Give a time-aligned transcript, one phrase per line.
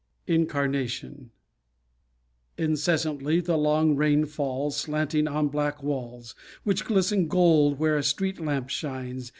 [0.25, 1.29] INCARNATION
[2.57, 8.39] Incessantly the long rain falls, Slanting on black walls, Which glisten gold where a street
[8.39, 9.29] lamp shines.